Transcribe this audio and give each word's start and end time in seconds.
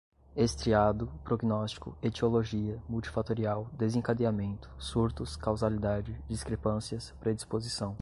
estriado, 0.35 1.05
prognóstico, 1.23 1.95
etiologia, 2.01 2.81
multifatorial, 2.89 3.67
desencadeamento, 3.77 4.67
surtos, 4.79 5.35
causalidade, 5.37 6.17
discrepâncias, 6.27 7.11
predisposição 7.19 7.95